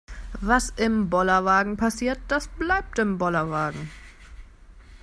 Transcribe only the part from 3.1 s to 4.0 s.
Bollerwagen.